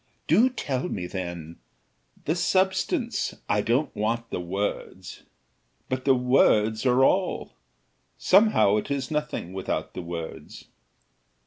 [0.25, 1.57] "Do tell me, then,
[2.25, 5.21] the substance; I don't want the words."
[5.89, 7.53] "But the words are all.
[8.17, 10.65] Somehow it is nothing without the words."